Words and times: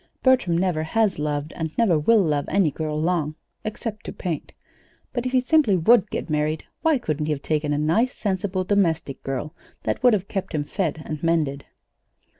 Bertram 0.23 0.57
never 0.57 0.81
has 0.81 1.19
loved 1.19 1.53
and 1.53 1.77
never 1.77 1.99
will 1.99 2.23
love 2.23 2.45
any 2.47 2.71
girl 2.71 2.99
long 2.99 3.35
except 3.63 4.03
to 4.07 4.11
paint. 4.11 4.51
But 5.13 5.27
if 5.27 5.31
he 5.31 5.39
simply 5.39 5.77
would 5.77 6.09
get 6.09 6.27
married, 6.27 6.63
why 6.81 6.97
couldn't 6.97 7.27
he 7.27 7.31
have 7.33 7.43
taken 7.43 7.71
a 7.71 7.77
nice, 7.77 8.15
sensible 8.15 8.63
domestic 8.63 9.21
girl 9.21 9.53
that 9.83 10.01
would 10.01 10.13
have 10.13 10.27
kept 10.27 10.55
him 10.55 10.63
fed 10.63 11.03
and 11.05 11.21
mended? 11.21 11.65